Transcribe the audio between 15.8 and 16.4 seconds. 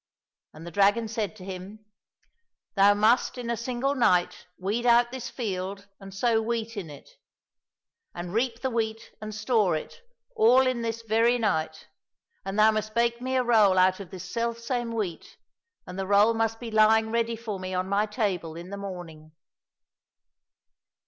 and the roll